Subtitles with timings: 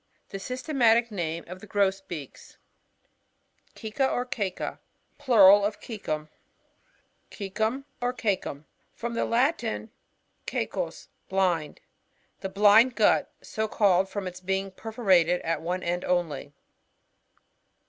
[0.29, 2.57] The systematic name of the Grosbeaks.
[3.75, 4.79] Cceca, or CiECA.—
[5.19, 6.27] Plural of Coecum.
[7.29, 8.63] C<ECuii, or CiCcuM.—
[8.95, 9.91] From the Latin,
[10.49, 10.89] c<Mu«,
[11.29, 11.81] blind.
[12.39, 16.51] The blind gut\ so called from its being perforated at one end only.